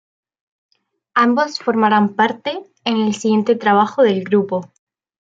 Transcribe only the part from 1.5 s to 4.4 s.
formarán parte en el siguiente trabajo del